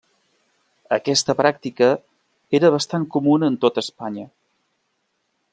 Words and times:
Aquesta 0.97 1.35
pràctica 1.41 1.91
era 2.61 2.73
bastant 2.79 3.07
comuna 3.17 3.53
en 3.53 3.63
tota 3.67 3.87
Espanya. 3.89 4.29